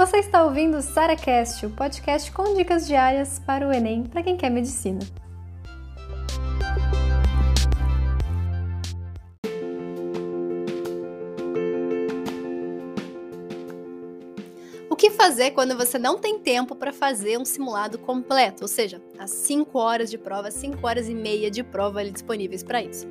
Você 0.00 0.16
está 0.16 0.42
ouvindo 0.42 0.78
o 0.78 0.80
SaraCast, 0.80 1.66
o 1.66 1.70
podcast 1.72 2.32
com 2.32 2.54
dicas 2.54 2.86
diárias 2.86 3.38
para 3.38 3.68
o 3.68 3.70
Enem 3.70 4.04
para 4.04 4.22
quem 4.22 4.34
quer 4.34 4.48
medicina. 4.48 4.98
O 14.88 14.96
que 14.96 15.10
fazer 15.10 15.50
quando 15.50 15.76
você 15.76 15.98
não 15.98 16.16
tem 16.16 16.38
tempo 16.38 16.74
para 16.74 16.94
fazer 16.94 17.38
um 17.38 17.44
simulado 17.44 17.98
completo? 17.98 18.62
Ou 18.62 18.68
seja, 18.68 19.02
as 19.18 19.30
5 19.30 19.78
horas 19.78 20.10
de 20.10 20.16
prova, 20.16 20.50
5 20.50 20.78
horas 20.86 21.10
e 21.10 21.14
meia 21.14 21.50
de 21.50 21.62
prova 21.62 22.02
disponíveis 22.02 22.62
para 22.62 22.82
isso. 22.82 23.06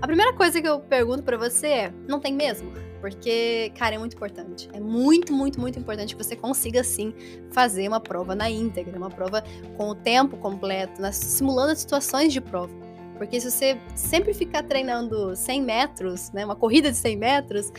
A 0.00 0.06
primeira 0.06 0.32
coisa 0.32 0.62
que 0.62 0.68
eu 0.68 0.78
pergunto 0.78 1.24
para 1.24 1.36
você 1.36 1.66
é: 1.66 1.92
não 2.06 2.20
tem 2.20 2.32
mesmo? 2.32 2.87
Porque, 3.00 3.72
cara, 3.76 3.94
é 3.94 3.98
muito 3.98 4.14
importante. 4.14 4.68
É 4.72 4.80
muito, 4.80 5.32
muito, 5.32 5.60
muito 5.60 5.78
importante 5.78 6.16
que 6.16 6.22
você 6.22 6.34
consiga, 6.34 6.82
sim, 6.82 7.14
fazer 7.50 7.86
uma 7.88 8.00
prova 8.00 8.34
na 8.34 8.50
íntegra, 8.50 8.96
uma 8.96 9.10
prova 9.10 9.42
com 9.76 9.90
o 9.90 9.94
tempo 9.94 10.36
completo, 10.36 11.00
nas, 11.00 11.16
simulando 11.16 11.72
as 11.72 11.78
situações 11.78 12.32
de 12.32 12.40
prova. 12.40 12.72
Porque 13.16 13.40
se 13.40 13.50
você 13.50 13.78
sempre 13.94 14.32
ficar 14.32 14.62
treinando 14.62 15.34
100 15.34 15.62
metros, 15.62 16.30
né, 16.30 16.44
uma 16.44 16.54
corrida 16.54 16.90
de 16.90 16.96
100 16.96 17.16
metros, 17.16 17.72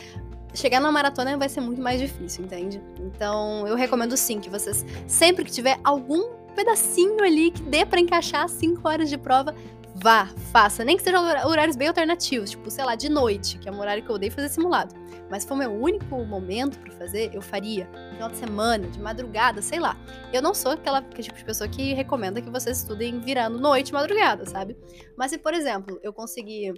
chegar 0.54 0.80
na 0.80 0.92
maratona 0.92 1.36
vai 1.36 1.48
ser 1.48 1.60
muito 1.60 1.80
mais 1.80 2.00
difícil, 2.00 2.44
entende? 2.44 2.80
Então, 2.98 3.66
eu 3.66 3.74
recomendo 3.74 4.16
sim 4.16 4.38
que 4.40 4.50
vocês, 4.50 4.84
sempre 5.06 5.44
que 5.44 5.50
tiver 5.50 5.78
algum 5.82 6.40
pedacinho 6.54 7.22
ali 7.22 7.50
que 7.50 7.62
dê 7.62 7.86
para 7.86 8.00
encaixar 8.00 8.48
5 8.48 8.86
horas 8.86 9.08
de 9.08 9.16
prova, 9.16 9.54
vá, 9.94 10.26
faça. 10.52 10.84
Nem 10.84 10.96
que 10.96 11.02
sejam 11.02 11.22
horários 11.46 11.76
bem 11.76 11.88
alternativos, 11.88 12.50
tipo, 12.50 12.70
sei 12.70 12.84
lá, 12.84 12.94
de 12.94 13.08
noite, 13.08 13.58
que 13.58 13.68
é 13.68 13.72
um 13.72 13.80
horário 13.80 14.02
que 14.02 14.10
eu 14.10 14.14
odeio 14.14 14.32
fazer 14.32 14.48
simulado. 14.48 14.94
Mas 15.30 15.42
se 15.42 15.48
for 15.48 15.56
meu 15.56 15.70
único 15.70 16.24
momento 16.24 16.78
para 16.78 16.90
fazer, 16.92 17.32
eu 17.32 17.40
faria. 17.40 17.88
Final 18.12 18.30
de 18.30 18.36
semana, 18.36 18.88
de 18.88 19.00
madrugada, 19.00 19.62
sei 19.62 19.78
lá. 19.78 19.96
Eu 20.32 20.42
não 20.42 20.52
sou 20.54 20.72
aquela 20.72 21.00
tipo 21.02 21.38
de 21.38 21.44
pessoa 21.44 21.68
que 21.68 21.94
recomenda 21.94 22.42
que 22.42 22.50
vocês 22.50 22.78
estudem 22.78 23.20
virando 23.20 23.58
noite 23.58 23.92
madrugada, 23.92 24.44
sabe? 24.44 24.76
Mas 25.16 25.30
se, 25.30 25.38
por 25.38 25.54
exemplo, 25.54 26.00
eu 26.02 26.12
conseguir 26.12 26.74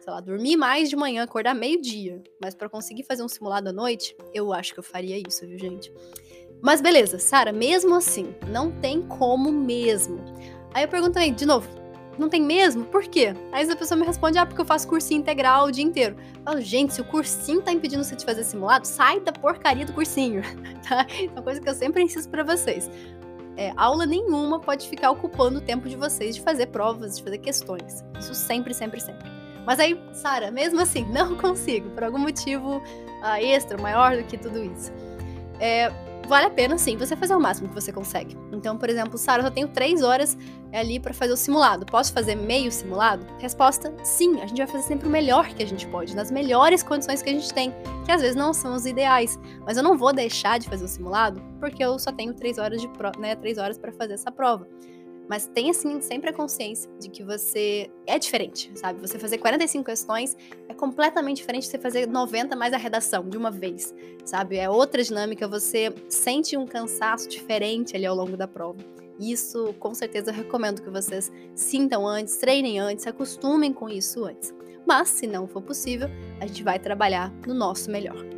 sei 0.00 0.12
lá, 0.12 0.20
dormir 0.20 0.56
mais 0.56 0.88
de 0.88 0.96
manhã, 0.96 1.24
acordar 1.24 1.54
meio-dia, 1.54 2.22
mas 2.40 2.54
para 2.54 2.68
conseguir 2.68 3.02
fazer 3.02 3.22
um 3.22 3.28
simulado 3.28 3.68
à 3.68 3.72
noite, 3.72 4.16
eu 4.32 4.52
acho 4.52 4.72
que 4.72 4.78
eu 4.78 4.84
faria 4.84 5.18
isso, 5.18 5.46
viu, 5.46 5.58
gente? 5.58 5.92
Mas 6.62 6.80
beleza, 6.80 7.18
Sara, 7.18 7.52
mesmo 7.52 7.94
assim, 7.94 8.34
não 8.48 8.70
tem 8.80 9.02
como 9.02 9.52
mesmo. 9.52 10.24
Aí 10.74 10.84
eu 10.84 10.88
pergunto 10.88 11.18
aí, 11.18 11.30
de 11.30 11.46
novo, 11.46 11.68
não 12.18 12.28
tem 12.28 12.42
mesmo? 12.42 12.84
Por 12.84 13.04
quê? 13.04 13.34
Aí 13.52 13.70
a 13.70 13.76
pessoa 13.76 13.98
me 13.98 14.06
responde, 14.06 14.38
ah, 14.38 14.46
porque 14.46 14.60
eu 14.60 14.64
faço 14.64 14.88
cursinho 14.88 15.20
integral 15.20 15.66
o 15.66 15.72
dia 15.72 15.84
inteiro. 15.84 16.16
Eu 16.36 16.42
falo, 16.44 16.60
gente, 16.60 16.94
se 16.94 17.00
o 17.00 17.04
cursinho 17.04 17.62
tá 17.62 17.72
impedindo 17.72 18.02
você 18.02 18.16
de 18.16 18.24
fazer 18.24 18.44
simulado, 18.44 18.86
sai 18.86 19.20
da 19.20 19.32
porcaria 19.32 19.86
do 19.86 19.92
cursinho, 19.92 20.42
tá? 20.88 21.06
É 21.10 21.26
uma 21.30 21.42
coisa 21.42 21.60
que 21.60 21.68
eu 21.68 21.74
sempre 21.74 22.02
insisto 22.02 22.28
para 22.30 22.42
vocês. 22.42 22.90
É, 23.56 23.72
aula 23.76 24.06
nenhuma 24.06 24.60
pode 24.60 24.88
ficar 24.88 25.10
ocupando 25.10 25.58
o 25.58 25.60
tempo 25.60 25.88
de 25.88 25.96
vocês 25.96 26.36
de 26.36 26.40
fazer 26.40 26.66
provas, 26.66 27.16
de 27.16 27.24
fazer 27.24 27.38
questões. 27.38 28.04
Isso 28.18 28.34
sempre, 28.34 28.72
sempre, 28.72 29.00
sempre. 29.00 29.28
Mas 29.66 29.80
aí, 29.80 30.00
Sara, 30.12 30.50
mesmo 30.50 30.80
assim, 30.80 31.04
não 31.12 31.36
consigo, 31.36 31.90
por 31.90 32.04
algum 32.04 32.18
motivo 32.18 32.78
uh, 32.78 33.36
extra, 33.40 33.76
maior 33.76 34.16
do 34.16 34.24
que 34.24 34.38
tudo 34.38 34.64
isso. 34.64 34.92
É, 35.60 35.92
vale 36.28 36.46
a 36.46 36.50
pena 36.50 36.76
sim 36.78 36.96
você 36.96 37.16
fazer 37.16 37.34
o 37.34 37.40
máximo 37.40 37.68
que 37.68 37.74
você 37.74 37.92
consegue. 37.92 38.36
Então, 38.52 38.76
por 38.76 38.88
exemplo, 38.88 39.16
Sara, 39.18 39.40
eu 39.40 39.46
só 39.46 39.50
tenho 39.50 39.68
três 39.68 40.02
horas 40.02 40.36
ali 40.72 41.00
para 41.00 41.14
fazer 41.14 41.32
o 41.32 41.36
simulado. 41.36 41.86
Posso 41.86 42.12
fazer 42.12 42.34
meio 42.34 42.70
simulado? 42.70 43.26
Resposta: 43.38 43.92
sim. 44.04 44.40
A 44.40 44.46
gente 44.46 44.58
vai 44.58 44.66
fazer 44.66 44.84
sempre 44.84 45.08
o 45.08 45.10
melhor 45.10 45.48
que 45.48 45.62
a 45.62 45.66
gente 45.66 45.86
pode, 45.88 46.14
nas 46.14 46.30
melhores 46.30 46.82
condições 46.82 47.22
que 47.22 47.30
a 47.30 47.32
gente 47.32 47.52
tem, 47.52 47.74
que 48.04 48.12
às 48.12 48.20
vezes 48.20 48.36
não 48.36 48.52
são 48.52 48.74
os 48.74 48.86
ideais. 48.86 49.38
Mas 49.64 49.76
eu 49.76 49.82
não 49.82 49.96
vou 49.96 50.12
deixar 50.12 50.58
de 50.58 50.68
fazer 50.68 50.84
o 50.84 50.88
simulado 50.88 51.42
porque 51.58 51.82
eu 51.82 51.98
só 51.98 52.12
tenho 52.12 52.34
três 52.34 52.58
horas 52.58 52.80
de 52.80 52.88
pro... 52.88 53.10
né, 53.18 53.34
três 53.34 53.58
horas 53.58 53.78
para 53.78 53.92
fazer 53.92 54.14
essa 54.14 54.30
prova. 54.30 54.68
Mas 55.28 55.46
tenha 55.46 55.70
assim 55.70 56.00
sempre 56.00 56.30
a 56.30 56.32
consciência 56.32 56.90
de 56.98 57.10
que 57.10 57.22
você 57.22 57.90
é 58.06 58.18
diferente, 58.18 58.70
sabe? 58.74 59.00
Você 59.00 59.18
fazer 59.18 59.38
45 59.38 59.84
questões 59.84 60.36
é 60.68 60.74
completamente 60.74 61.38
diferente 61.38 61.64
de 61.64 61.70
você 61.70 61.78
fazer 61.78 62.06
90 62.06 62.56
mais 62.56 62.72
a 62.72 62.78
redação 62.78 63.28
de 63.28 63.36
uma 63.36 63.50
vez, 63.50 63.94
sabe? 64.24 64.56
É 64.56 64.70
outra 64.70 65.02
dinâmica, 65.02 65.46
você 65.46 65.94
sente 66.08 66.56
um 66.56 66.66
cansaço 66.66 67.28
diferente 67.28 67.94
ali 67.94 68.06
ao 68.06 68.16
longo 68.16 68.36
da 68.36 68.48
prova. 68.48 68.78
Isso, 69.20 69.74
com 69.80 69.92
certeza, 69.94 70.30
eu 70.30 70.34
recomendo 70.34 70.80
que 70.80 70.90
vocês 70.90 71.30
sintam 71.54 72.06
antes, 72.06 72.36
treinem 72.36 72.78
antes, 72.78 73.02
se 73.02 73.08
acostumem 73.08 73.72
com 73.72 73.88
isso 73.88 74.24
antes. 74.24 74.54
Mas, 74.86 75.08
se 75.08 75.26
não 75.26 75.46
for 75.46 75.60
possível, 75.60 76.08
a 76.40 76.46
gente 76.46 76.62
vai 76.62 76.78
trabalhar 76.78 77.30
no 77.46 77.52
nosso 77.52 77.90
melhor. 77.90 78.37